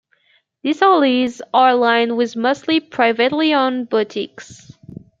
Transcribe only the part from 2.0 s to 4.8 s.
with mostly privately owned boutiques.